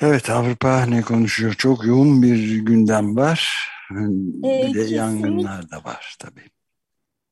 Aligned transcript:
Evet, 0.00 0.30
Avrupa 0.30 0.86
ne 0.86 1.02
konuşuyor? 1.02 1.54
Çok 1.54 1.84
yoğun 1.86 2.22
bir 2.22 2.56
gündem 2.58 3.16
var. 3.16 3.68
Ee, 3.92 3.94
Bir 4.42 4.74
de 4.74 4.88
kesinlikle. 4.88 4.94
yangınlar 4.96 5.70
da 5.70 5.84
var 5.84 6.16
tabii. 6.18 6.50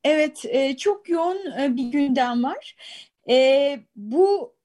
Evet, 0.03 0.45
e, 0.45 0.77
çok 0.77 1.09
yoğun 1.09 1.51
e, 1.61 1.75
bir 1.75 1.91
gündem 1.91 2.43
var. 2.43 2.75
E, 3.29 3.79
bu 3.95 4.53
e, 4.53 4.58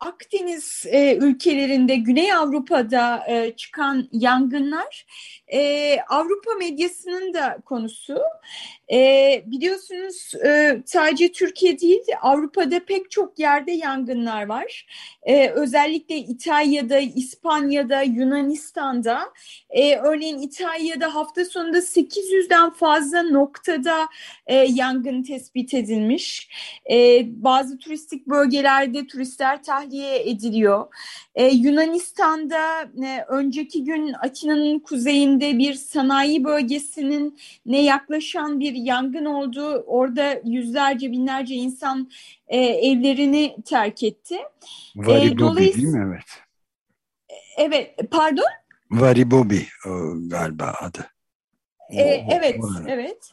Akdeniz 0.00 0.86
e, 0.86 1.16
ülkelerinde, 1.16 1.96
Güney 1.96 2.32
Avrupa'da 2.32 3.24
e, 3.28 3.52
çıkan 3.56 4.08
yangınlar 4.12 5.06
e, 5.48 6.00
Avrupa 6.00 6.54
medyasının 6.54 7.34
da 7.34 7.58
konusu. 7.64 8.18
Biliyorsunuz 9.46 10.32
sadece 10.84 11.32
Türkiye 11.32 11.80
değil, 11.80 12.00
Avrupa'da 12.22 12.84
pek 12.84 13.10
çok 13.10 13.38
yerde 13.38 13.72
yangınlar 13.72 14.46
var. 14.46 14.86
Özellikle 15.54 16.16
İtalya'da, 16.16 16.98
İspanya'da, 16.98 18.02
Yunanistan'da. 18.02 19.32
Örneğin 20.02 20.38
İtalya'da 20.38 21.14
hafta 21.14 21.44
sonunda 21.44 21.78
800'den 21.78 22.70
fazla 22.70 23.22
noktada 23.22 24.08
yangın 24.68 25.22
tespit 25.22 25.74
edilmiş. 25.74 26.48
Bazı 27.24 27.78
turistik 27.78 28.26
bölgelerde 28.26 29.06
turistler 29.06 29.47
tahliye 29.56 30.30
ediliyor. 30.30 30.86
E, 31.34 31.46
Yunanistan'da 31.48 32.82
e, 32.82 33.24
önceki 33.28 33.84
gün 33.84 34.12
Atina'nın 34.12 34.78
kuzeyinde 34.78 35.58
bir 35.58 35.74
sanayi 35.74 36.44
bölgesinin 36.44 37.38
ne 37.66 37.82
yaklaşan 37.82 38.60
bir 38.60 38.74
yangın 38.74 39.24
oldu. 39.24 39.84
Orada 39.86 40.40
yüzlerce 40.44 41.12
binlerce 41.12 41.54
insan 41.54 42.10
e, 42.48 42.58
evlerini 42.58 43.56
terk 43.64 44.02
etti. 44.02 44.36
Varibobi 44.96 45.42
dolayıs- 45.42 45.74
değil 45.74 45.86
mi? 45.86 46.04
Evet. 46.08 46.24
Evet, 47.56 48.10
pardon. 48.10 48.44
Varibobi 48.90 49.66
o 49.86 49.90
galiba 50.28 50.74
adı. 50.80 51.06
E, 51.90 52.02
evet, 52.02 52.60
evet. 52.88 53.32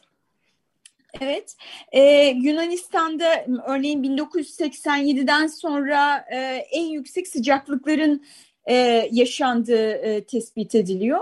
Evet, 1.20 1.56
Ee, 1.92 2.34
Yunanistan'da 2.42 3.46
örneğin 3.66 4.02
1987'den 4.02 5.46
sonra 5.46 6.24
e, 6.32 6.36
en 6.70 6.84
yüksek 6.84 7.28
sıcaklıkların 7.28 8.22
e, 8.66 9.08
yaşandığı 9.12 9.92
e, 9.92 10.24
tespit 10.24 10.74
ediliyor. 10.74 11.20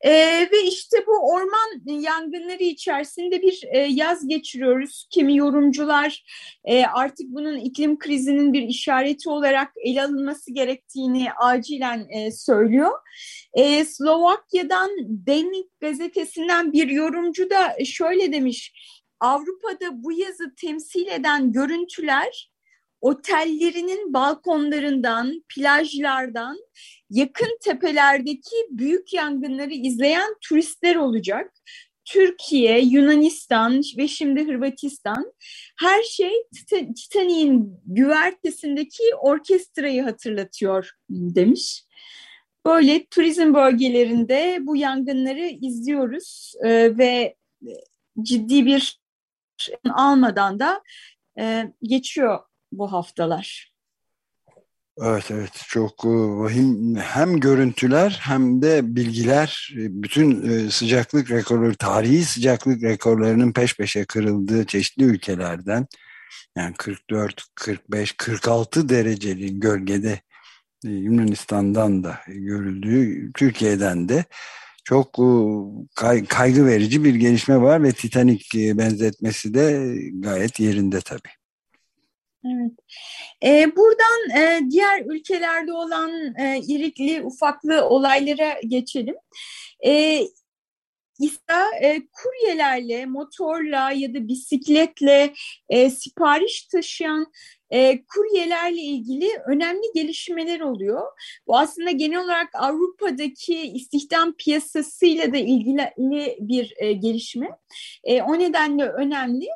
E, 0.00 0.12
ve 0.52 0.62
işte 0.64 0.96
bu 1.06 1.30
orman 1.32 2.00
yangınları 2.00 2.62
içerisinde 2.62 3.42
bir 3.42 3.62
e, 3.72 3.78
yaz 3.78 4.28
geçiriyoruz. 4.28 5.06
Kimi 5.10 5.36
yorumcular 5.36 6.24
e, 6.64 6.84
artık 6.84 7.26
bunun 7.28 7.56
iklim 7.56 7.98
krizinin 7.98 8.52
bir 8.52 8.62
işareti 8.62 9.30
olarak 9.30 9.72
ele 9.84 10.02
alınması 10.02 10.52
gerektiğini 10.52 11.32
acilen 11.32 12.06
e, 12.08 12.32
söylüyor. 12.32 12.92
E, 13.54 13.84
Slovakya'dan 13.84 14.90
Denik 15.08 15.80
gazetesinden 15.80 16.72
bir 16.72 16.88
yorumcu 16.88 17.50
da 17.50 17.84
şöyle 17.84 18.32
demiş. 18.32 18.72
Avrupa'da 19.20 20.02
bu 20.02 20.12
yazı 20.12 20.54
temsil 20.54 21.06
eden 21.06 21.52
görüntüler 21.52 22.50
otellerinin 23.00 24.14
balkonlarından, 24.14 25.44
plajlardan, 25.48 26.58
yakın 27.10 27.58
tepelerdeki 27.64 28.56
büyük 28.70 29.12
yangınları 29.12 29.72
izleyen 29.72 30.34
turistler 30.48 30.96
olacak. 30.96 31.52
Türkiye, 32.04 32.80
Yunanistan 32.80 33.82
ve 33.98 34.08
şimdi 34.08 34.46
Hırvatistan 34.46 35.32
her 35.80 36.02
şey 36.02 36.32
Tita- 36.54 36.94
Titanic'in 36.94 37.80
güvertesindeki 37.86 39.02
orkestrayı 39.20 40.02
hatırlatıyor 40.02 40.90
demiş. 41.10 41.84
Böyle 42.66 43.06
turizm 43.06 43.54
bölgelerinde 43.54 44.58
bu 44.60 44.76
yangınları 44.76 45.46
izliyoruz 45.60 46.54
ve 46.62 47.34
ciddi 48.22 48.66
bir 48.66 49.03
almadan 49.94 50.58
da 50.60 50.82
e, 51.38 51.72
geçiyor 51.82 52.38
bu 52.72 52.92
haftalar. 52.92 53.74
Evet 55.02 55.30
evet 55.30 55.62
çok 55.68 56.04
e, 56.04 56.08
vahim 56.08 56.96
hem 56.96 57.40
görüntüler 57.40 58.20
hem 58.22 58.62
de 58.62 58.96
bilgiler 58.96 59.74
e, 59.76 60.02
bütün 60.02 60.50
e, 60.50 60.70
sıcaklık 60.70 61.30
rekorları 61.30 61.74
tarihi 61.74 62.24
sıcaklık 62.24 62.82
rekorlarının 62.82 63.52
peş 63.52 63.76
peşe 63.76 64.04
kırıldığı 64.04 64.66
çeşitli 64.66 65.04
ülkelerden 65.04 65.86
yani 66.56 66.74
44, 66.78 67.44
45, 67.54 68.12
46 68.12 68.88
derecelik 68.88 69.62
gölgede 69.62 70.20
Yunanistan'dan 70.84 72.04
da 72.04 72.20
görüldüğü 72.26 73.32
Türkiye'den 73.32 74.08
de 74.08 74.24
çok 74.84 75.18
e, 75.18 75.26
kay- 75.94 76.24
kaygı 76.24 76.66
verici 76.66 77.04
bir 77.04 77.14
gelişme 77.14 77.60
var 77.60 77.82
ve 77.82 77.92
Titanic 77.92 78.44
e, 78.56 78.78
benzetmesi 78.78 79.54
de 79.54 79.94
gayet 80.12 80.60
yerinde 80.60 81.00
tabii. 81.00 81.34
Evet. 82.44 82.72
E, 83.44 83.76
buradan 83.76 84.40
e, 84.40 84.70
diğer 84.70 85.02
ülkelerde 85.06 85.72
olan 85.72 86.10
e, 86.38 86.60
irikli 86.68 87.22
ufaklı 87.22 87.84
olaylara 87.84 88.60
geçelim. 88.68 89.16
E, 89.86 90.20
İSA 91.20 91.70
e, 91.82 92.02
kuryelerle, 92.12 93.06
motorla 93.06 93.90
ya 93.90 94.14
da 94.14 94.28
bisikletle 94.28 95.34
e, 95.68 95.90
sipariş 95.90 96.64
taşıyan 96.64 97.32
e, 97.70 98.04
kuryelerle 98.04 98.80
ilgili 98.80 99.30
önemli 99.46 99.82
gelişmeler 99.94 100.60
oluyor. 100.60 101.02
Bu 101.46 101.58
aslında 101.58 101.90
genel 101.90 102.24
olarak 102.24 102.48
Avrupa'daki 102.54 103.60
istihdam 103.62 104.32
piyasasıyla 104.32 105.32
da 105.32 105.36
ilgili 105.36 105.92
bir 106.38 106.74
e, 106.76 106.92
gelişme. 106.92 107.48
E, 108.04 108.22
o 108.22 108.38
nedenle 108.38 108.84
önemli. 108.84 109.46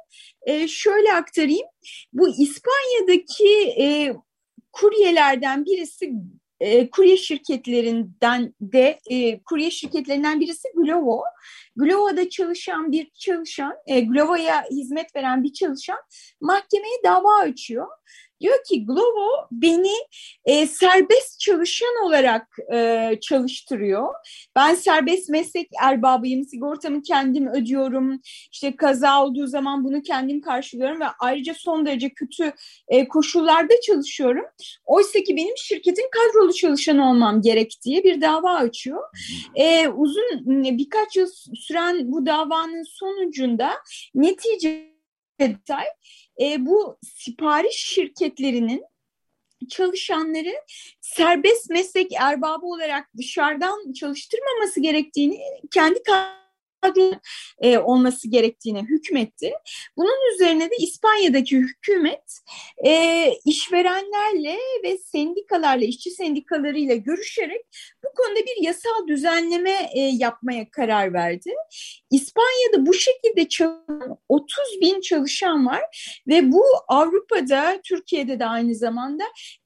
E, 0.43 0.69
şöyle 0.69 1.13
aktarayım. 1.13 1.67
Bu 2.13 2.29
İspanya'daki 2.29 3.75
e, 3.81 4.15
kuryelerden 4.73 5.65
birisi 5.65 6.11
e, 6.61 6.91
kurye 6.91 7.17
şirketlerinden 7.17 8.55
de 8.61 8.99
e, 9.11 9.43
kurye 9.43 9.71
şirketlerinden 9.71 10.41
birisi 10.41 10.69
Glovo. 10.75 11.23
Glovo'da 11.77 12.29
çalışan 12.29 12.93
bir 12.93 13.11
çalışan, 13.11 13.75
e, 13.87 14.01
Glovo'ya 14.01 14.65
hizmet 14.71 15.17
veren 15.17 15.43
bir 15.43 15.53
çalışan 15.53 15.99
mahkemeye 16.41 17.01
dava 17.05 17.39
açıyor. 17.39 17.87
Diyor 18.41 18.65
ki 18.69 18.87
Glovo 18.87 19.49
beni 19.53 19.93
e, 20.45 20.67
serbest 20.67 21.41
çalışan 21.41 22.05
olarak 22.05 22.57
e, 22.73 23.11
çalıştırıyor. 23.21 24.15
Ben 24.57 24.75
serbest 24.75 25.29
meslek 25.29 25.69
erbabıyım, 25.83 26.45
sigortamı 26.45 27.03
kendim 27.03 27.49
ödüyorum. 27.49 28.21
İşte 28.53 28.77
kaza 28.77 29.25
olduğu 29.25 29.47
zaman 29.47 29.85
bunu 29.85 30.03
kendim 30.03 30.41
karşılıyorum 30.41 31.01
ve 31.01 31.05
ayrıca 31.21 31.55
son 31.55 31.87
derece 31.87 32.09
kötü 32.09 32.53
e, 32.89 33.09
koşullarda 33.09 33.75
çalışıyorum. 33.87 34.45
Oysa 34.85 35.19
ki 35.19 35.37
benim 35.37 35.57
şirketin 35.57 36.09
kadrolu 36.13 36.53
çalışan 36.53 36.99
olmam 36.99 37.43
gerektiği 37.43 38.05
bir 38.05 38.21
dava 38.21 38.55
açıyor. 38.55 39.03
E, 39.55 39.89
uzun 39.89 40.25
birkaç 40.79 41.17
yıl 41.17 41.29
süren 41.55 42.13
bu 42.13 42.27
davanın 42.27 42.83
sonucunda 42.83 43.71
netice 44.15 44.98
detay 45.41 45.87
e, 46.41 46.67
bu 46.67 46.99
sipariş 47.03 47.77
şirketlerinin 47.77 48.85
çalışanları 49.69 50.55
serbest 51.01 51.71
meslek 51.71 52.13
erbabı 52.13 52.67
olarak 52.67 53.09
dışarıdan 53.17 53.93
çalıştırmaması 53.93 54.81
gerektiğini 54.81 55.41
kendi 55.71 56.03
kadro 56.03 57.13
e, 57.61 57.79
olması 57.79 58.29
gerektiğine 58.29 58.83
hükmetti. 58.83 59.53
Bunun 59.97 60.35
üzerine 60.35 60.71
de 60.71 60.77
İspanya'daki 60.77 61.57
hükümet 61.57 62.41
e, 62.87 63.33
işverenlerle 63.45 64.59
ve 64.85 64.99
sendikalarla, 64.99 65.85
işçi 65.85 66.11
sendikalarıyla 66.11 66.95
görüşerek 66.95 67.63
bu 68.11 68.23
konuda 68.23 68.41
bir 68.41 68.65
yasal 68.65 69.09
düzenleme 69.09 69.91
e, 69.95 70.01
yapmaya 70.01 70.71
karar 70.71 71.13
verdi. 71.13 71.51
İspanya'da 72.11 72.87
bu 72.87 72.95
şekilde 72.95 73.49
çalışan 73.49 74.19
30 74.29 74.59
bin 74.81 75.01
çalışan 75.01 75.67
var 75.67 75.83
ve 76.29 76.53
bu 76.53 76.65
Avrupa'da, 76.89 77.81
Türkiye'de 77.85 78.41
de 78.41 78.47
aynı 78.47 78.75
zamanda 78.75 79.25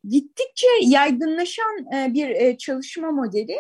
gittikçe 0.09 0.67
yaygınlaşan 0.83 1.95
e, 1.95 2.15
bir 2.15 2.31
e, 2.31 2.59
çalışma 2.59 3.11
modeli. 3.11 3.57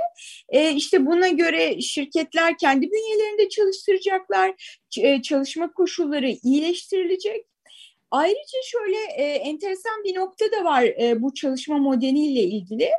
E, 0.48 0.72
işte 0.72 1.06
buna 1.06 1.28
göre 1.28 1.80
şirketler 1.80 2.58
kendi 2.58 2.86
bünyelerinde 2.90 3.48
çalıştıracaklar, 3.48 4.78
e, 5.00 5.22
çalışma 5.22 5.72
koşulları 5.72 6.28
iyileştirilecek. 6.42 7.51
Ayrıca 8.12 8.58
şöyle 8.64 8.96
e, 9.16 9.22
enteresan 9.24 10.04
bir 10.04 10.14
nokta 10.14 10.44
da 10.52 10.64
var 10.64 10.82
e, 10.82 11.22
bu 11.22 11.34
çalışma 11.34 11.78
modeliyle 11.78 12.42
ilgili. 12.42 12.90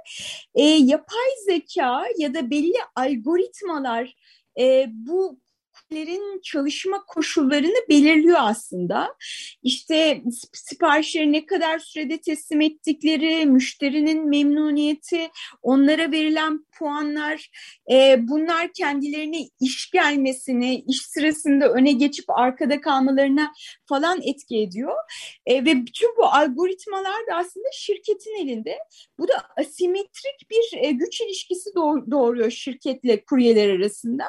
E, 0.56 0.64
yapay 0.64 1.30
zeka 1.46 2.06
ya 2.18 2.34
da 2.34 2.50
belli 2.50 2.74
algoritmalar 2.96 4.16
e, 4.60 4.88
bu 4.90 5.40
şirketlerin 5.94 6.42
çalışma 6.42 7.04
koşullarını 7.08 7.90
belirliyor 7.90 8.38
aslında. 8.40 9.16
İşte 9.64 10.22
siparişleri 10.54 11.32
ne 11.32 11.46
kadar 11.46 11.80
sürede 11.80 12.18
teslim 12.18 12.62
ettikleri, 12.62 13.46
müşterinin 13.46 14.30
memnuniyeti, 14.30 15.30
onlara 15.62 16.12
verilen 16.12 16.66
puanlar, 16.80 17.50
e, 17.92 18.18
bunlar 18.28 18.74
kendilerine 18.74 19.38
iş 19.62 19.92
gelmesini, 19.92 20.84
iş 20.88 21.02
sırasında 21.02 21.70
öne 21.70 21.92
geçip 21.92 22.30
arkada 22.30 22.82
kalmalarına 22.82 23.54
falan 23.86 24.22
etki 24.22 24.58
ediyor. 24.58 24.96
E, 25.46 25.66
ve 25.66 25.86
bütün 25.86 26.18
bu 26.18 26.26
algoritmalar 26.26 27.28
da 27.32 27.36
aslında 27.36 27.68
şirketin 27.74 28.44
elinde. 28.44 28.78
Bu 29.20 29.28
da 29.28 29.34
asimetrik 29.58 30.50
bir 30.50 30.78
e, 30.78 30.92
güç 30.92 31.22
ilişkisi 31.22 31.70
doğuruyor 32.12 32.52
şirketle 32.52 33.26
kuryeler 33.26 33.70
arasında. 33.70 34.24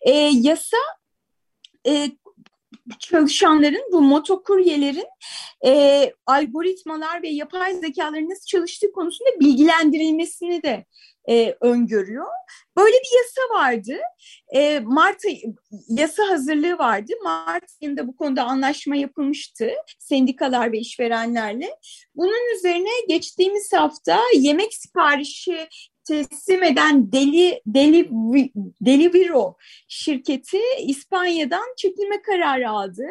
E, 0.00 0.10
yasa 0.34 0.76
e, 1.86 2.10
çalışanların, 2.98 3.92
bu 3.92 4.00
motokuryelerin 4.00 5.06
e, 5.66 6.12
algoritmalar 6.26 7.22
ve 7.22 7.28
yapay 7.28 7.74
zekaların 7.74 8.28
nasıl 8.28 8.46
çalıştığı 8.46 8.92
konusunda 8.92 9.30
bilgilendirilmesini 9.40 10.62
de 10.62 10.84
e, 11.28 11.56
öngörüyor. 11.60 12.26
Böyle 12.76 12.96
bir 12.96 13.16
yasa 13.18 13.60
vardı. 13.60 14.00
E, 14.54 14.80
Mart 14.80 15.22
yasa 15.88 16.28
hazırlığı 16.28 16.78
vardı. 16.78 17.12
Mart 17.22 17.64
ayında 17.82 18.08
bu 18.08 18.16
konuda 18.16 18.44
anlaşma 18.44 18.96
yapılmıştı 18.96 19.70
sendikalar 19.98 20.72
ve 20.72 20.78
işverenlerle. 20.78 21.76
Bunun 22.14 22.56
üzerine 22.56 22.90
geçtiğimiz 23.08 23.72
hafta 23.72 24.20
yemek 24.34 24.74
siparişi 24.74 25.68
teslim 26.08 26.62
eden 26.62 27.12
Deli, 27.12 27.62
Deli, 27.66 28.10
Deliviro 28.80 29.56
şirketi 29.88 30.60
İspanya'dan 30.86 31.74
çekilme 31.76 32.22
kararı 32.22 32.70
aldı. 32.70 33.04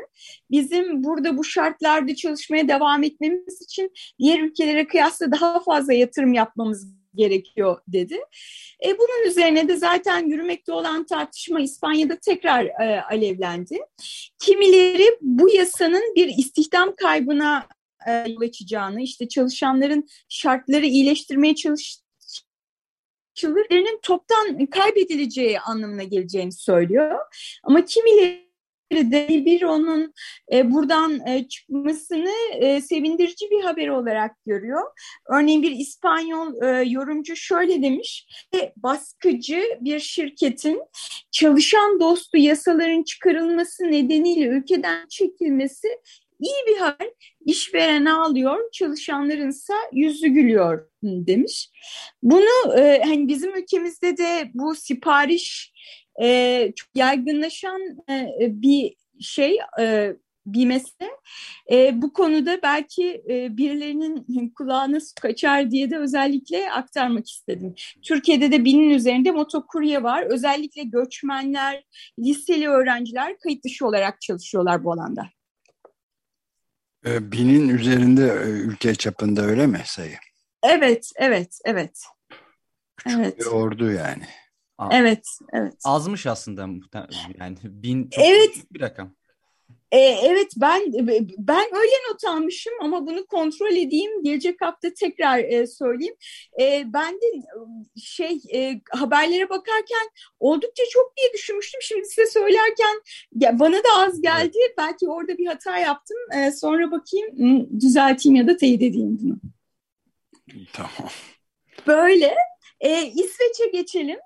Bizim 0.52 1.04
burada 1.04 1.38
bu 1.38 1.44
şartlarda 1.44 2.16
çalışmaya 2.16 2.68
devam 2.68 3.04
etmemiz 3.04 3.62
için 3.62 3.92
diğer 4.20 4.40
ülkelere 4.40 4.88
kıyasla 4.88 5.32
daha 5.32 5.60
fazla 5.60 5.94
yatırım 5.94 6.34
yapmamız 6.34 6.88
gerekiyor 7.16 7.82
dedi. 7.88 8.18
E, 8.86 8.98
bunun 8.98 9.30
üzerine 9.30 9.68
de 9.68 9.76
zaten 9.76 10.26
yürümekte 10.28 10.72
olan 10.72 11.06
tartışma 11.06 11.60
İspanya'da 11.60 12.16
tekrar 12.16 12.66
e, 12.66 13.02
alevlendi. 13.02 13.78
Kimileri 14.40 15.18
bu 15.22 15.50
yasanın 15.50 16.16
bir 16.16 16.28
istihdam 16.38 16.96
kaybına 16.96 17.68
e, 18.08 18.12
yol 18.12 18.42
açacağını, 18.42 19.02
işte 19.02 19.28
çalışanların 19.28 20.08
şartları 20.30 20.86
iyileştirmeye 20.86 21.56
çalış 21.56 21.98
yıllarının 23.44 24.00
toptan 24.04 24.66
kaybedileceği 24.66 25.60
anlamına 25.60 26.04
geleceğini 26.04 26.51
söylüyor. 26.51 27.19
Ama 27.63 27.86
kimileri 27.86 28.48
de 28.92 29.28
bir 29.30 29.62
onun 29.62 30.13
e, 30.54 30.72
buradan 30.72 31.28
e, 31.28 31.48
çıkmasını 31.48 32.34
e, 32.60 32.81
sevindirici 32.81 33.51
bir 33.51 33.63
haber 33.63 33.88
olarak 33.88 34.31
görüyor. 34.45 34.81
Örneğin 35.30 35.62
bir 35.62 35.72
İspanyol 35.72 36.62
e, 36.63 36.89
yorumcu 36.89 37.36
şöyle 37.36 37.81
demiş, 37.81 38.28
baskıcı 38.78 39.63
bir 39.81 40.00
şirketin 40.00 40.81
çalışan 41.31 42.00
dostu 42.00 42.38
yasaların 42.38 43.04
çıkarılması 43.04 43.83
nedeniyle 43.83 44.48
ülkeden 44.48 45.07
çekilmesi 45.07 45.88
iyi 46.39 46.68
bir 46.68 46.78
haber. 46.78 47.10
İşveren 47.45 48.06
ağlıyor, 48.06 48.72
çalışanlarınsa 48.72 49.74
yüzü 49.94 50.28
gülüyor 50.28 50.89
demiş. 51.04 51.69
Bunu 52.24 52.78
e, 52.78 53.01
hani 53.06 53.28
bizim 53.28 53.56
ülkemizde 53.56 54.18
de 54.18 54.51
bu 54.54 54.75
sipariş 54.75 55.74
e, 56.22 56.72
çok 56.75 56.89
yaygınlaşan 56.95 57.81
e, 58.10 58.28
bir 58.39 58.95
şey 59.19 59.57
e, 59.80 60.13
bir 60.48 60.66
mesele. 60.66 61.10
E, 61.72 62.01
bu 62.01 62.13
konuda 62.13 62.60
belki 62.63 63.24
e, 63.30 63.57
birilerinin 63.57 64.50
kulağına 64.50 65.00
su 65.00 65.13
kaçar 65.22 65.72
diye 65.72 65.92
de 65.92 65.98
özellikle 65.98 66.72
aktarmak 66.72 67.30
istedim. 67.30 67.75
Türkiye'de 68.01 68.51
de 68.51 68.66
binin 68.66 68.90
üzerinde 68.90 69.31
motokurye 69.31 70.04
var. 70.04 70.24
Özellikle 70.24 70.83
göçmenler, 70.83 71.83
liseli 72.19 72.68
öğrenciler 72.68 73.38
kayıt 73.40 73.63
dışı 73.66 73.88
olarak 73.88 74.22
çalışıyorlar 74.22 74.83
bu 74.83 74.92
alanda. 74.92 75.37
Ee, 77.07 77.31
binin 77.31 77.69
üzerinde 77.69 78.25
e, 78.25 78.48
ülke 78.48 78.95
çapında 78.95 79.42
öyle 79.42 79.68
mi 79.68 79.81
sayı? 79.86 80.18
Evet, 80.63 81.12
evet, 81.15 81.59
evet. 81.65 82.04
Küçük 82.98 83.19
evet. 83.19 83.39
bir 83.39 83.45
ordu 83.45 83.92
yani. 83.92 84.24
Evet, 84.92 85.27
evet. 85.54 85.74
Azmış 85.83 86.27
aslında 86.27 86.62
yani 87.39 87.57
bin 87.63 88.09
çok 88.09 88.25
evet. 88.25 88.56
bir 88.71 88.81
rakam. 88.81 89.15
E, 89.92 90.00
evet 90.00 90.52
ben 90.58 90.81
ben 91.38 91.66
öyle 91.75 91.94
not 92.10 92.24
almışım 92.24 92.74
ama 92.81 93.08
bunu 93.08 93.25
kontrol 93.25 93.72
edeyim. 93.72 94.24
Gelecek 94.24 94.62
hafta 94.62 94.94
tekrar 94.94 95.40
e, 95.40 95.68
söyleyeyim. 95.68 96.16
E, 96.62 96.83
ben 96.94 97.14
de 97.14 97.28
şey 98.02 98.40
e, 98.54 98.81
haberlere 98.90 99.50
bakarken 99.50 100.09
oldukça 100.40 100.83
çok 100.90 101.18
diye 101.18 101.33
düşünmüştüm. 101.33 101.81
Şimdi 101.81 102.06
size 102.06 102.26
söylerken 102.26 103.02
ya, 103.36 103.59
bana 103.59 103.78
da 103.78 103.90
az 103.97 104.21
geldi. 104.21 104.57
Evet. 104.68 104.78
Belki 104.78 105.09
orada 105.09 105.38
bir 105.38 105.45
hata 105.45 105.78
yaptım. 105.78 106.18
E, 106.38 106.52
sonra 106.52 106.92
bakayım 106.92 107.69
düzelteyim 107.80 108.36
ya 108.36 108.47
da 108.47 108.57
teyit 108.57 108.81
edeyim 108.81 109.19
bunu. 109.21 109.38
Tamam. 110.74 111.12
Böyle. 111.88 112.36
E, 112.80 113.06
İsveç'e 113.06 113.66
geçelim. 113.74 114.19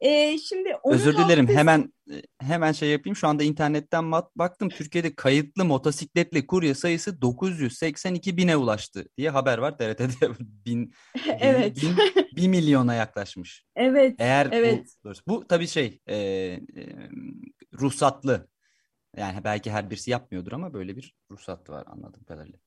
E, 0.00 0.38
şimdi 0.38 0.76
Özür 0.84 1.12
dilerim 1.12 1.46
haftası... 1.46 1.58
hemen 1.58 1.92
hemen 2.40 2.72
şey 2.72 2.88
yapayım. 2.88 3.16
Şu 3.16 3.28
anda 3.28 3.42
internetten 3.42 4.12
baktım. 4.12 4.68
Türkiye'de 4.68 5.14
kayıtlı 5.14 5.64
motosikletli 5.64 6.46
kurye 6.46 6.74
sayısı 6.74 7.22
982 7.22 8.36
bine 8.36 8.56
ulaştı 8.56 9.08
diye 9.16 9.30
haber 9.30 9.58
var. 9.58 9.78
TRT'de 9.78 10.28
bin, 10.66 10.92
evet. 11.40 11.82
bin, 11.82 11.96
bin, 12.36 12.50
milyona 12.50 12.94
yaklaşmış. 12.94 13.64
Evet. 13.76 14.14
Eğer 14.18 14.48
evet. 14.52 14.88
Bu, 15.04 15.12
bu 15.28 15.46
tabii 15.46 15.66
şey 15.66 16.00
e, 16.06 16.16
e, 16.16 16.60
ruhsatlı. 17.80 18.48
Yani 19.16 19.44
belki 19.44 19.70
her 19.70 19.90
birisi 19.90 20.10
yapmıyordur 20.10 20.52
ama 20.52 20.74
böyle 20.74 20.96
bir 20.96 21.14
ruhsat 21.30 21.70
var 21.70 21.84
anladığım 21.86 22.24
kadarıyla. 22.24 22.58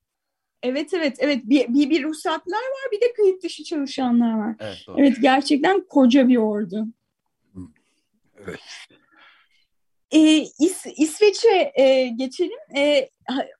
Evet 0.63 0.93
evet 0.93 1.15
evet 1.19 1.41
bir, 1.45 1.73
bir, 1.73 1.89
bir 1.89 2.03
ruhsatlar 2.03 2.57
var 2.57 2.91
bir 2.91 3.01
de 3.01 3.13
kayıt 3.13 3.43
dışı 3.43 3.63
çalışanlar 3.63 4.37
var. 4.37 4.55
Evet, 4.59 4.77
doğru. 4.87 4.99
evet 4.99 5.17
gerçekten 5.21 5.87
koca 5.87 6.27
bir 6.27 6.37
ordu. 6.37 6.87
Evet. 8.47 8.59
Ee, 10.11 10.45
İs 10.59 10.85
İsveç'e 10.97 11.71
e, 11.75 12.07
geçelim. 12.07 12.77
E, 12.77 13.09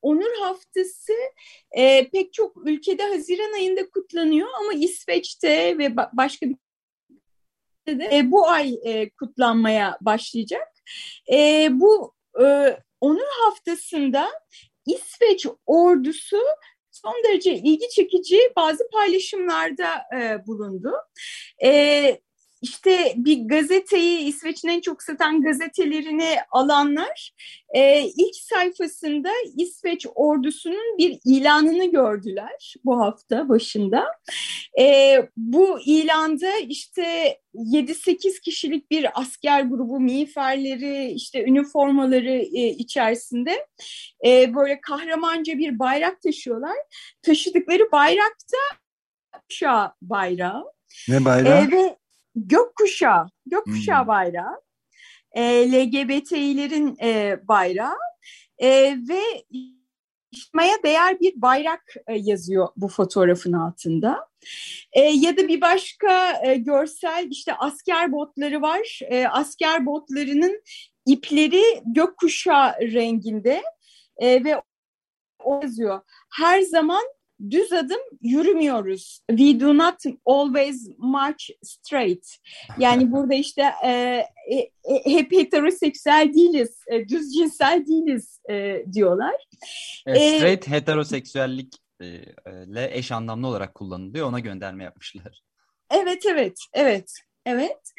Onur 0.02 0.40
Haftası 0.42 1.14
e, 1.72 2.10
pek 2.10 2.34
çok 2.34 2.68
ülkede 2.68 3.04
Haziran 3.04 3.54
ayında 3.54 3.90
kutlanıyor 3.90 4.48
ama 4.60 4.74
İsveç'te 4.74 5.78
ve 5.78 5.96
ba 5.98 6.12
başka 6.14 6.46
bir 6.50 6.58
de 7.88 8.18
e, 8.18 8.32
bu 8.32 8.50
ay 8.50 8.80
e, 8.84 9.10
kutlanmaya 9.10 9.98
başlayacak. 10.02 10.68
E, 11.32 11.70
bu 11.72 12.14
e, 12.44 12.78
Onur 13.02 13.28
Haftası'nda 13.44 14.30
İsveç 14.86 15.46
ordusu 15.66 16.38
son 16.92 17.14
derece 17.24 17.54
ilgi 17.54 17.90
çekici 17.90 18.40
bazı 18.56 18.90
paylaşımlarda 18.94 19.90
e, 20.16 20.48
bulundu. 20.48 20.94
E, 21.64 22.22
işte 22.62 23.14
bir 23.16 23.48
gazeteyi 23.48 24.20
İsveç'in 24.20 24.68
en 24.68 24.82
çok 24.82 25.04
satan 25.04 25.42
gazetelerini 25.42 26.36
alanlar 26.52 27.32
e, 27.76 28.02
ilk 28.02 28.36
sayfasında 28.36 29.30
İsveç 29.58 30.08
ordusunun 30.16 30.98
bir 30.98 31.20
ilanını 31.26 31.92
gördüler 31.92 32.76
bu 32.84 33.00
hafta 33.00 33.50
başında. 33.50 34.06
E, 34.80 35.18
bu 35.38 35.80
ilanda 35.86 36.58
işte 36.58 37.38
7-8 37.56 38.42
kişilik 38.42 38.92
bir 38.92 39.22
asker 39.22 39.62
grubu 39.62 40.00
miğferleri 40.00 41.12
işte 41.12 41.44
üniformaları 41.44 42.38
e, 42.38 42.68
içerisinde 42.68 43.68
e, 44.26 44.56
böyle 44.56 44.82
kahramanca 44.82 45.58
bir 45.58 45.80
bayrak 45.80 46.22
taşıyorlar. 46.22 46.76
Taşıdıkları 47.22 47.92
bayrakta 47.92 48.58
kuşağı 49.50 49.92
bayrağı. 50.02 50.64
Ne 51.10 51.26
bayrağı? 51.26 51.68
E, 51.68 51.72
ve 51.72 52.01
gökkuşağı, 52.36 53.30
gökkuşağı 53.46 54.02
hmm. 54.02 54.08
bayrağı. 54.08 54.62
E, 55.32 55.72
LGBT'lerin 55.72 56.98
e, 57.02 57.40
bayrağı 57.48 57.98
e, 58.58 58.98
ve 59.10 59.22
işmaya 60.32 60.84
değer 60.84 61.20
bir 61.20 61.42
bayrak 61.42 61.94
e, 62.08 62.16
yazıyor 62.16 62.68
bu 62.76 62.88
fotoğrafın 62.88 63.54
altında. 63.54 64.28
E, 64.94 65.02
ya 65.02 65.38
da 65.38 65.48
bir 65.48 65.62
başka 65.62 66.42
e, 66.46 66.56
görsel 66.56 67.28
işte 67.32 67.54
asker 67.54 68.12
botları 68.12 68.62
var. 68.62 69.00
E, 69.10 69.28
asker 69.28 69.86
botlarının 69.86 70.62
ipleri 71.06 71.64
gökkuşağı 71.86 72.74
renginde 72.82 73.64
e, 74.18 74.44
ve 74.44 74.62
o 75.40 75.62
yazıyor. 75.62 76.02
Her 76.34 76.62
zaman 76.62 77.04
düz 77.50 77.74
adım 77.74 78.02
yürümüyoruz. 78.22 79.22
We 79.30 79.60
do 79.60 79.78
not 79.78 79.96
always 80.26 80.90
march 80.98 81.50
straight. 81.64 82.26
Yani 82.78 83.12
burada 83.12 83.34
işte 83.34 83.72
e, 83.86 83.90
e, 84.50 84.56
e, 84.84 85.06
hep 85.06 85.32
heteroseksüel 85.32 86.32
değiliz, 86.34 86.80
e, 86.88 87.08
düz 87.10 87.34
cinsel 87.34 87.86
değiliz 87.88 88.40
e, 88.50 88.86
diyorlar. 88.94 89.36
E, 90.06 90.38
straight 90.38 90.68
e, 90.68 90.72
heteroseksüellik 90.72 91.74
ile 92.02 92.90
eş 92.98 93.12
anlamlı 93.12 93.48
olarak 93.48 93.76
kullanılıyor. 93.76 94.28
Ona 94.28 94.40
gönderme 94.40 94.84
yapmışlar. 94.84 95.44
Evet, 95.92 96.26
evet, 96.26 96.58
evet. 96.74 97.12
Evet. 97.46 97.94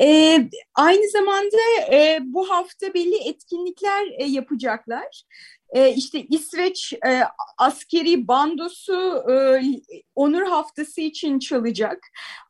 Ee, 0.00 0.48
aynı 0.74 1.10
zamanda 1.10 1.56
e, 1.92 2.18
bu 2.22 2.50
hafta 2.50 2.94
belli 2.94 3.28
etkinlikler 3.28 4.06
e, 4.18 4.24
yapacaklar. 4.24 5.22
E, 5.72 5.94
işte 5.94 6.22
İsveç 6.22 6.92
e, 6.92 7.22
askeri 7.58 8.28
bandosu 8.28 9.24
e, 9.30 9.62
onur 10.14 10.42
haftası 10.42 11.00
için 11.00 11.38
çalacak. 11.38 11.98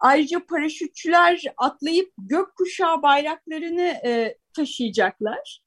Ayrıca 0.01 0.47
paraşütçüler 0.47 1.43
atlayıp 1.57 2.13
gökkuşağı 2.19 3.03
bayraklarını 3.03 4.01
e, 4.05 4.37
taşıyacaklar. 4.53 5.63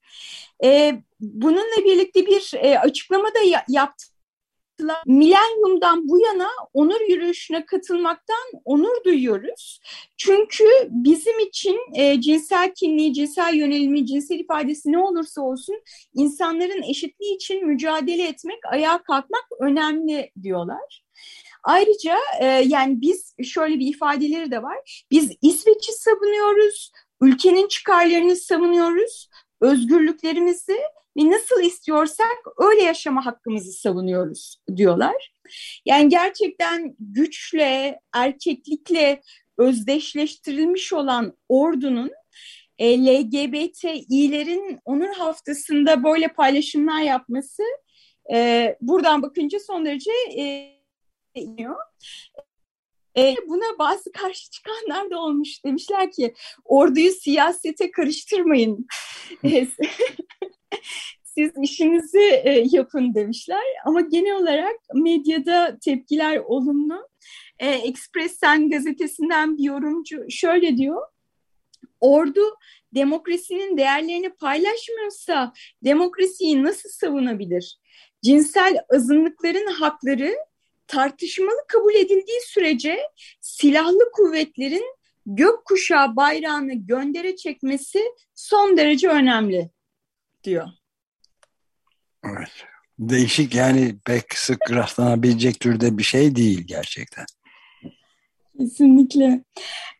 E, 0.64 0.94
bununla 1.20 1.84
birlikte 1.84 2.26
bir 2.26 2.52
e, 2.54 2.78
açıklama 2.78 3.34
da 3.34 3.38
ya, 3.38 3.64
yaptı 3.68 4.13
Milenyumdan 5.06 6.08
bu 6.08 6.20
yana 6.20 6.48
onur 6.72 7.00
yürüyüşüne 7.08 7.66
katılmaktan 7.66 8.60
onur 8.64 9.04
duyuyoruz. 9.04 9.80
Çünkü 10.16 10.64
bizim 10.88 11.38
için 11.38 11.78
e, 11.94 12.20
cinsel 12.20 12.74
kimliği, 12.74 13.14
cinsel 13.14 13.54
yönelimi, 13.54 14.06
cinsel 14.06 14.38
ifadesi 14.38 14.92
ne 14.92 14.98
olursa 14.98 15.42
olsun 15.42 15.82
insanların 16.14 16.82
eşitliği 16.82 17.34
için 17.34 17.66
mücadele 17.66 18.28
etmek, 18.28 18.58
ayağa 18.72 19.02
kalkmak 19.02 19.44
önemli 19.60 20.30
diyorlar. 20.42 21.04
Ayrıca 21.64 22.16
e, 22.40 22.46
yani 22.46 23.00
biz 23.00 23.34
şöyle 23.44 23.78
bir 23.78 23.86
ifadeleri 23.86 24.50
de 24.50 24.62
var. 24.62 25.06
Biz 25.10 25.30
İsveç'i 25.42 25.92
savunuyoruz, 25.92 26.92
ülkenin 27.20 27.68
çıkarlarını 27.68 28.36
savunuyoruz, 28.36 29.28
özgürlüklerimizi 29.60 30.78
nasıl 31.16 31.62
istiyorsak 31.62 32.36
öyle 32.58 32.82
yaşama 32.82 33.26
hakkımızı 33.26 33.72
savunuyoruz 33.72 34.56
diyorlar. 34.76 35.32
Yani 35.86 36.08
gerçekten 36.08 36.96
güçle, 36.98 38.00
erkeklikle 38.14 39.22
özdeşleştirilmiş 39.58 40.92
olan 40.92 41.36
ordunun 41.48 42.10
e, 42.78 42.98
LGBTİ'lerin 43.06 44.78
onur 44.84 45.14
haftasında 45.14 46.04
böyle 46.04 46.28
paylaşımlar 46.28 47.02
yapması 47.02 47.62
e, 48.32 48.76
buradan 48.80 49.22
bakınca 49.22 49.58
son 49.60 49.86
derece 49.86 50.10
e, 50.38 50.74
e, 53.16 53.34
buna 53.48 53.78
bazı 53.78 54.12
karşı 54.12 54.50
çıkanlar 54.50 55.10
da 55.10 55.18
olmuş. 55.20 55.64
Demişler 55.64 56.12
ki 56.12 56.34
orduyu 56.64 57.12
siyasete 57.12 57.90
karıştırmayın. 57.90 58.86
siz 61.24 61.52
işinizi 61.62 62.42
e, 62.44 62.66
yapın 62.72 63.14
demişler. 63.14 63.62
Ama 63.84 64.00
genel 64.00 64.36
olarak 64.36 64.76
medyada 64.94 65.78
tepkiler 65.84 66.38
olumlu. 66.38 67.08
E, 67.58 67.68
Expressen 67.70 68.70
gazetesinden 68.70 69.58
bir 69.58 69.62
yorumcu 69.62 70.24
şöyle 70.30 70.76
diyor. 70.76 71.02
Ordu 72.00 72.40
demokrasinin 72.94 73.76
değerlerini 73.76 74.30
paylaşmıyorsa 74.30 75.52
demokrasiyi 75.84 76.62
nasıl 76.62 76.88
savunabilir? 76.88 77.78
Cinsel 78.22 78.78
azınlıkların 78.94 79.72
hakları 79.72 80.36
tartışmalı 80.86 81.64
kabul 81.68 81.94
edildiği 81.94 82.40
sürece 82.40 82.98
silahlı 83.40 84.10
kuvvetlerin 84.12 84.96
gökkuşağı 85.26 86.16
bayrağını 86.16 86.74
göndere 86.74 87.36
çekmesi 87.36 88.02
son 88.34 88.76
derece 88.76 89.08
önemli 89.08 89.70
diyor. 90.44 90.68
Evet. 92.24 92.52
Değişik 92.98 93.54
yani 93.54 93.96
pek 94.04 94.34
sık 94.34 94.70
rastlanabilecek 94.70 95.60
türde 95.60 95.98
bir 95.98 96.02
şey 96.02 96.36
değil 96.36 96.64
gerçekten. 96.66 97.26
Kesinlikle. 98.58 99.44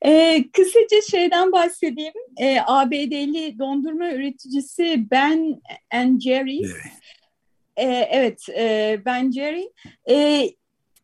Ee, 0.04 0.44
kısaca 0.52 1.02
şeyden 1.10 1.52
bahsedeyim. 1.52 2.12
Ee, 2.40 2.58
ABD'li 2.66 3.58
dondurma 3.58 4.12
üreticisi 4.12 5.06
Ben 5.10 5.60
and 5.90 6.20
Jerry. 6.20 6.60
Evet, 6.64 6.92
ee, 7.76 8.08
evet 8.10 8.48
e, 8.48 8.98
Ben 9.04 9.30
Jerry. 9.30 9.72
E, 10.10 10.48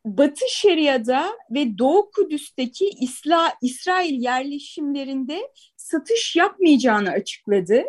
Batı 0.04 0.44
Şeria'da 0.48 1.38
ve 1.50 1.78
Doğu 1.78 2.10
Kudüs'teki 2.10 2.90
İsla, 3.00 3.54
İsrail 3.62 4.22
yerleşimlerinde 4.22 5.40
satış 5.76 6.36
yapmayacağını 6.36 7.10
açıkladı. 7.10 7.84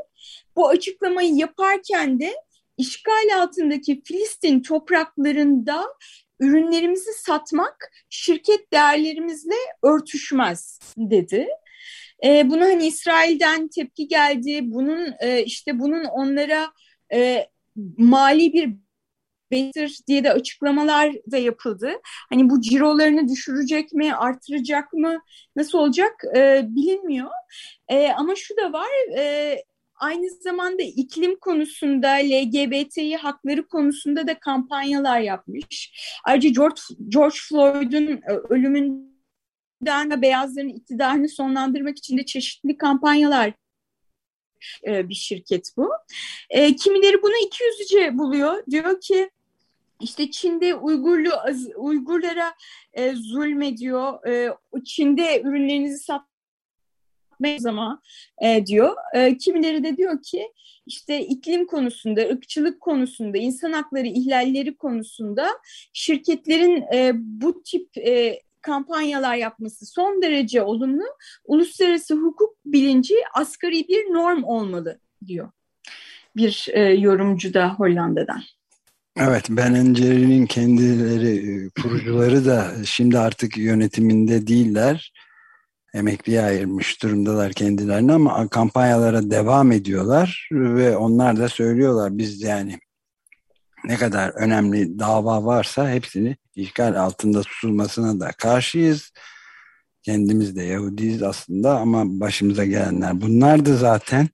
Bu 0.55 0.67
açıklamayı 0.67 1.35
yaparken 1.35 2.19
de 2.19 2.33
işgal 2.77 3.41
altındaki 3.41 4.01
Filistin 4.05 4.61
topraklarında 4.61 5.85
ürünlerimizi 6.39 7.13
satmak 7.13 7.91
şirket 8.09 8.73
değerlerimizle 8.73 9.55
örtüşmez 9.83 10.79
dedi. 10.97 11.47
E, 12.25 12.49
buna 12.49 12.65
hani 12.65 12.87
İsrail'den 12.87 13.67
tepki 13.67 14.07
geldi. 14.07 14.59
Bunun 14.63 15.13
e, 15.19 15.43
işte 15.43 15.79
bunun 15.79 16.03
onlara 16.03 16.71
e, 17.13 17.47
mali 17.97 18.53
bir 18.53 18.69
betir 19.51 19.99
diye 20.07 20.23
de 20.23 20.31
açıklamalar 20.31 21.13
da 21.31 21.37
yapıldı. 21.37 21.91
Hani 22.29 22.49
bu 22.49 22.61
cirolarını 22.61 23.27
düşürecek 23.27 23.93
mi, 23.93 24.15
artıracak 24.15 24.93
mı, 24.93 25.19
nasıl 25.55 25.77
olacak 25.77 26.23
e, 26.35 26.61
bilinmiyor. 26.67 27.29
E, 27.87 28.11
ama 28.11 28.35
şu 28.35 28.57
da 28.57 28.73
var, 28.73 29.17
e, 29.17 29.55
aynı 29.95 30.29
zamanda 30.29 30.83
iklim 30.83 31.39
konusunda, 31.39 32.09
LGBTİ 32.09 33.15
hakları 33.15 33.67
konusunda 33.67 34.27
da 34.27 34.39
kampanyalar 34.39 35.19
yapmış. 35.19 35.93
Ayrıca 36.25 36.49
George, 36.49 36.81
George 37.07 37.35
Floyd'un 37.49 38.07
e, 38.07 38.31
ölümünden 38.49 40.11
ve 40.11 40.21
beyazların 40.21 40.69
iktidarını 40.69 41.29
sonlandırmak 41.29 41.97
için 41.97 42.17
de 42.17 42.25
çeşitli 42.25 42.77
kampanyalar 42.77 43.53
e, 44.87 45.09
bir 45.09 45.13
şirket 45.13 45.73
bu. 45.77 45.89
E, 46.49 46.75
kimileri 46.75 47.21
bunu 47.21 47.45
iki 47.45 47.63
yüzüce 47.63 48.17
buluyor. 48.17 48.63
Diyor 48.69 49.01
ki 49.01 49.29
işte 50.01 50.31
Çin'de 50.31 50.75
Uygurlu 50.75 51.29
Uygurlara 51.75 52.53
e, 52.93 53.15
zulmediyor. 53.15 54.27
E, 54.27 54.55
Çin'de 54.85 55.41
ürünlerinizi 55.41 55.97
sat 55.99 56.21
ama 57.67 58.01
e, 58.41 58.65
diyor. 58.65 58.95
E, 59.13 59.37
kimileri 59.37 59.83
de 59.83 59.97
diyor 59.97 60.21
ki 60.23 60.53
işte 60.85 61.25
iklim 61.25 61.67
konusunda, 61.67 62.21
ırkçılık 62.21 62.81
konusunda, 62.81 63.37
insan 63.37 63.71
hakları 63.71 64.07
ihlalleri 64.07 64.77
konusunda 64.77 65.49
şirketlerin 65.93 66.83
e, 66.93 67.11
bu 67.15 67.63
tip 67.63 67.97
e, 67.97 68.41
kampanyalar 68.61 69.35
yapması 69.35 69.85
son 69.85 70.21
derece 70.21 70.61
olumlu. 70.61 71.03
Uluslararası 71.45 72.15
hukuk 72.15 72.55
bilinci 72.65 73.15
asgari 73.33 73.87
bir 73.87 74.13
norm 74.13 74.43
olmalı 74.43 74.99
diyor 75.27 75.51
bir 76.35 76.67
e, 76.73 76.81
yorumcu 76.81 77.53
da 77.53 77.73
Hollanda'dan. 77.73 78.41
Evet, 79.17 79.45
Ben 79.49 79.93
Jerry'nin 79.93 80.45
kendileri, 80.45 81.65
e, 81.65 81.69
kurucuları 81.81 82.45
da 82.45 82.71
şimdi 82.85 83.19
artık 83.19 83.57
yönetiminde 83.57 84.47
değiller 84.47 85.13
emekliye 85.93 86.41
ayırmış 86.41 87.03
durumdalar 87.03 87.53
kendilerini 87.53 88.13
ama 88.13 88.47
kampanyalara 88.47 89.31
devam 89.31 89.71
ediyorlar 89.71 90.49
ve 90.51 90.97
onlar 90.97 91.37
da 91.37 91.49
söylüyorlar 91.49 92.17
biz 92.17 92.41
yani 92.41 92.79
ne 93.85 93.97
kadar 93.97 94.29
önemli 94.29 94.99
dava 94.99 95.45
varsa 95.45 95.91
hepsini 95.91 96.37
işgal 96.55 96.95
altında 96.95 97.41
tutulmasına 97.41 98.19
da 98.19 98.31
karşıyız. 98.31 99.11
Kendimiz 100.03 100.55
de 100.55 100.63
Yahudiyiz 100.63 101.23
aslında 101.23 101.79
ama 101.79 102.03
başımıza 102.05 102.65
gelenler 102.65 103.21
bunlardı 103.21 103.77
zaten. 103.77 104.29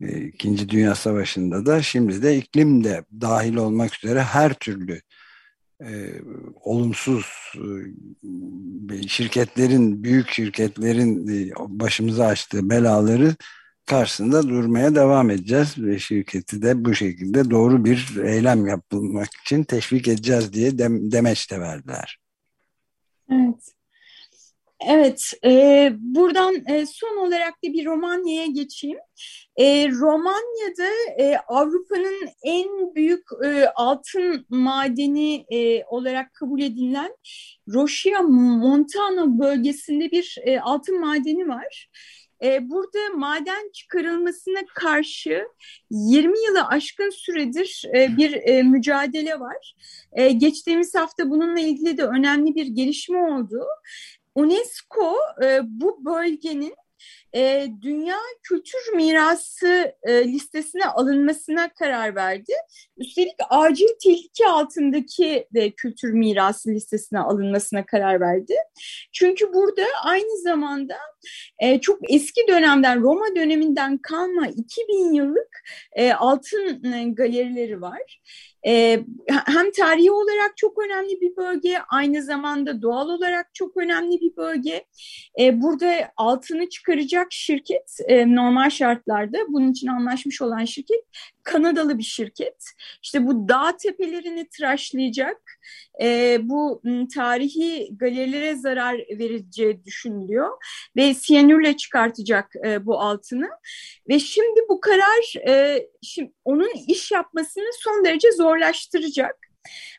E, 0.00 0.20
İkinci 0.20 0.68
Dünya 0.68 0.94
Savaşı'nda 0.94 1.66
da 1.66 1.82
şimdi 1.82 2.22
de 2.22 2.36
iklim 2.36 2.84
de 2.84 3.04
dahil 3.20 3.56
olmak 3.56 4.04
üzere 4.04 4.22
her 4.22 4.54
türlü 4.54 5.00
e, 5.80 6.20
olumsuz 6.60 7.26
e, 8.90 9.08
şirketlerin, 9.08 10.04
büyük 10.04 10.30
şirketlerin 10.30 11.28
e, 11.28 11.52
başımıza 11.68 12.26
açtığı 12.26 12.70
belaları 12.70 13.36
karşısında 13.86 14.42
durmaya 14.42 14.94
devam 14.94 15.30
edeceğiz 15.30 15.78
ve 15.78 15.98
şirketi 15.98 16.62
de 16.62 16.84
bu 16.84 16.94
şekilde 16.94 17.50
doğru 17.50 17.84
bir 17.84 18.16
eylem 18.24 18.66
yapılmak 18.66 19.28
için 19.44 19.64
teşvik 19.64 20.08
edeceğiz 20.08 20.52
diye 20.52 20.78
dem 20.78 21.12
demeç 21.12 21.50
de 21.50 21.60
verdiler. 21.60 22.18
Evet. 23.30 23.75
Evet, 24.80 25.32
e, 25.44 25.90
buradan 25.98 26.54
e, 26.68 26.86
son 26.86 27.16
olarak 27.16 27.54
da 27.64 27.72
bir 27.72 27.86
Romanya'ya 27.86 28.46
geçeyim. 28.46 28.98
E, 29.56 29.88
Romanya'da 29.88 30.88
e, 31.18 31.36
Avrupa'nın 31.48 32.28
en 32.42 32.94
büyük 32.94 33.24
e, 33.44 33.68
altın 33.68 34.46
madeni 34.48 35.46
e, 35.52 35.84
olarak 35.84 36.34
kabul 36.34 36.60
edilen 36.60 37.16
Roșia 37.68 38.22
Montana 38.22 39.38
bölgesinde 39.38 40.10
bir 40.10 40.36
e, 40.44 40.60
altın 40.60 41.00
madeni 41.00 41.48
var. 41.48 41.88
E, 42.42 42.70
burada 42.70 43.16
maden 43.16 43.70
çıkarılmasına 43.72 44.60
karşı 44.74 45.48
20 45.90 46.44
yılı 46.46 46.66
aşkın 46.66 47.10
süredir 47.10 47.82
e, 47.94 48.16
bir 48.16 48.32
e, 48.32 48.62
mücadele 48.62 49.40
var. 49.40 49.74
E, 50.12 50.32
geçtiğimiz 50.32 50.94
hafta 50.94 51.30
bununla 51.30 51.60
ilgili 51.60 51.98
de 51.98 52.04
önemli 52.04 52.54
bir 52.54 52.66
gelişme 52.66 53.18
oldu. 53.18 53.64
UNESCO 54.36 55.16
e, 55.42 55.60
bu 55.64 56.04
bölgenin 56.04 56.74
e, 57.34 57.68
Dünya 57.82 58.16
Kültür 58.42 58.92
Mirası 58.94 59.94
e, 60.02 60.24
listesine 60.24 60.84
alınmasına 60.86 61.68
karar 61.68 62.14
verdi. 62.14 62.52
Üstelik 62.96 63.34
acil 63.50 63.88
tehlike 64.02 64.48
altındaki 64.48 65.46
de 65.54 65.70
kültür 65.70 66.12
mirası 66.12 66.70
listesine 66.70 67.18
alınmasına 67.18 67.86
karar 67.86 68.20
verdi. 68.20 68.54
Çünkü 69.12 69.52
burada 69.52 69.82
aynı 70.04 70.42
zamanda 70.42 70.96
e, 71.58 71.80
çok 71.80 71.98
eski 72.10 72.40
dönemden 72.48 73.02
Roma 73.02 73.36
döneminden 73.36 73.98
kalma 73.98 74.48
2000 74.48 75.12
yıllık 75.12 75.62
e, 75.92 76.12
altın 76.12 76.92
e, 76.92 77.04
galerileri 77.04 77.80
var. 77.80 78.20
E, 78.66 79.00
hem 79.46 79.70
tarihi 79.70 80.10
olarak 80.10 80.56
çok 80.56 80.84
önemli 80.84 81.20
bir 81.20 81.36
bölge, 81.36 81.78
aynı 81.88 82.22
zamanda 82.22 82.82
doğal 82.82 83.08
olarak 83.08 83.54
çok 83.54 83.76
önemli 83.76 84.20
bir 84.20 84.36
bölge. 84.36 84.84
E, 85.40 85.62
burada 85.62 86.12
altını 86.16 86.68
çıkaracak 86.68 87.25
şirket 87.32 87.98
e, 88.06 88.34
normal 88.34 88.70
şartlarda 88.70 89.38
bunun 89.48 89.72
için 89.72 89.86
anlaşmış 89.86 90.42
olan 90.42 90.64
şirket 90.64 91.04
Kanadalı 91.46 91.98
bir 91.98 92.02
şirket. 92.02 92.64
İşte 93.02 93.26
bu 93.26 93.48
dağ 93.48 93.76
tepelerini 93.76 94.48
tıraşlayacak, 94.48 95.42
e, 96.02 96.38
bu 96.42 96.82
tarihi 97.14 97.88
galerilere 97.96 98.56
zarar 98.56 98.94
vereceği 98.94 99.84
düşünülüyor 99.84 100.50
ve 100.96 101.14
siyanürle 101.14 101.76
çıkartacak 101.76 102.52
e, 102.66 102.86
bu 102.86 103.00
altını. 103.00 103.48
Ve 104.08 104.18
şimdi 104.18 104.60
bu 104.68 104.80
karar 104.80 105.48
e, 105.48 105.86
şimdi 106.02 106.32
onun 106.44 106.70
iş 106.88 107.12
yapmasını 107.12 107.70
son 107.78 108.04
derece 108.04 108.32
zorlaştıracak. 108.32 109.36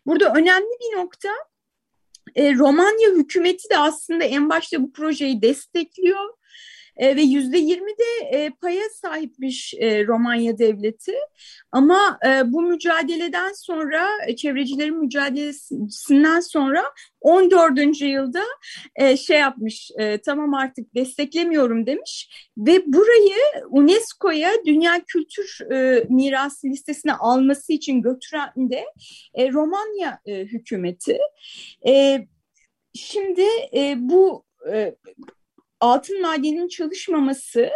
Burada 0.05 0.34
önemli 0.34 0.77
bir 0.81 0.98
nokta 0.98 1.29
e, 2.36 2.55
Romanya 2.55 3.10
hükümeti 3.10 3.69
de 3.69 3.77
aslında 3.77 4.24
en 4.24 4.50
başta 4.50 4.84
bu 4.84 4.91
projeyi 4.91 5.42
destekliyor 5.42 6.37
e, 6.98 7.16
ve 7.16 7.22
yüzde 7.22 7.57
yirmi 7.57 7.92
de 7.92 8.38
e, 8.38 8.50
paya 8.50 8.90
sahipmiş 8.94 9.74
e, 9.79 10.07
Romanya 10.07 10.57
devleti. 10.57 11.14
Ama 11.72 12.20
bu 12.46 12.62
mücadeleden 12.62 13.51
sonra, 13.53 14.07
çevrecilerin 14.38 15.00
mücadelesinden 15.00 16.40
sonra 16.40 16.83
14. 17.22 18.01
yılda 18.01 18.44
şey 19.18 19.40
yapmış, 19.40 19.92
tamam 20.25 20.53
artık 20.53 20.96
desteklemiyorum 20.96 21.86
demiş 21.86 22.29
ve 22.57 22.86
burayı 22.86 23.66
UNESCO'ya 23.70 24.51
Dünya 24.66 25.01
Kültür 25.07 25.72
e, 25.72 26.05
Mirası 26.10 26.68
listesine 26.68 27.14
alması 27.14 27.74
için 27.74 28.01
götüren 28.01 28.53
de 28.57 28.86
Romanya 29.38 30.20
hükümeti. 30.25 31.18
Şimdi 32.94 33.46
bu 33.98 34.46
altın 35.79 36.22
madeninin 36.22 36.68
çalışmaması 36.68 37.70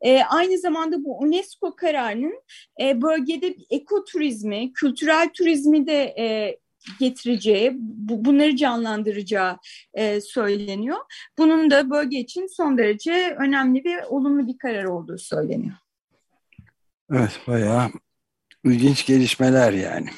e, 0.00 0.22
aynı 0.22 0.58
zamanda 0.58 1.04
bu 1.04 1.18
UNESCO 1.18 1.76
kararının 1.76 2.42
e, 2.80 3.02
bölgede 3.02 3.56
ekoturizmi, 3.70 4.72
kültürel 4.72 5.28
turizmi 5.34 5.86
de 5.86 6.14
e, 6.18 6.58
getireceği, 7.00 7.72
bu, 7.78 8.24
bunları 8.24 8.56
canlandıracağı 8.56 9.58
e, 9.94 10.20
söyleniyor. 10.20 10.98
Bunun 11.38 11.70
da 11.70 11.90
bölge 11.90 12.18
için 12.18 12.46
son 12.46 12.78
derece 12.78 13.36
önemli 13.38 13.84
ve 13.84 14.06
olumlu 14.06 14.46
bir 14.46 14.58
karar 14.58 14.84
olduğu 14.84 15.18
söyleniyor. 15.18 15.76
Evet, 17.12 17.40
bayağı 17.46 17.90
ilginç 18.64 19.06
gelişmeler 19.06 19.72
yani. 19.72 20.08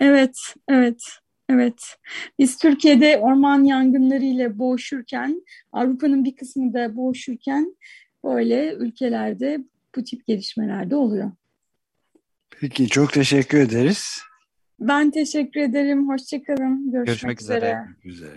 Evet, 0.00 0.38
evet. 0.68 1.02
Evet, 1.50 1.96
biz 2.38 2.58
Türkiye'de 2.58 3.18
orman 3.18 3.64
yangınlarıyla 3.64 4.58
boğuşurken, 4.58 5.42
Avrupa'nın 5.72 6.24
bir 6.24 6.36
kısmı 6.36 6.74
da 6.74 6.96
boğuşurken 6.96 7.76
böyle 8.24 8.74
ülkelerde 8.74 9.58
bu 9.96 10.04
tip 10.04 10.26
gelişmeler 10.26 10.90
de 10.90 10.96
oluyor. 10.96 11.32
Peki, 12.60 12.88
çok 12.88 13.12
teşekkür 13.12 13.58
ederiz. 13.58 14.20
Ben 14.80 15.10
teşekkür 15.10 15.60
ederim. 15.60 16.08
Hoşçakalın. 16.08 16.92
Görüşmek, 16.92 17.06
Görüşmek 17.06 17.40
üzere. 17.40 17.84
üzere. 18.04 18.36